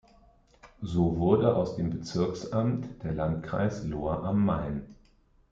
[0.83, 4.95] So wurde aus dem Bezirksamt der Landkreis Lohr am Main.